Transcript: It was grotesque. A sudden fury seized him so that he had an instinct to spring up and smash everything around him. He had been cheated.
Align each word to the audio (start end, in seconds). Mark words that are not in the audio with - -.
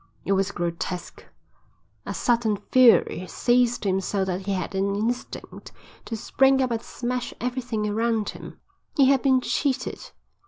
It 0.25 0.31
was 0.31 0.49
grotesque. 0.51 1.27
A 2.07 2.13
sudden 2.15 2.57
fury 2.71 3.27
seized 3.27 3.83
him 3.85 4.01
so 4.01 4.25
that 4.25 4.47
he 4.47 4.53
had 4.53 4.73
an 4.73 4.95
instinct 4.95 5.71
to 6.05 6.15
spring 6.17 6.59
up 6.59 6.71
and 6.71 6.81
smash 6.81 7.35
everything 7.39 7.87
around 7.87 8.29
him. 8.29 8.59
He 8.97 9.11
had 9.11 9.21
been 9.21 9.41
cheated. 9.41 10.09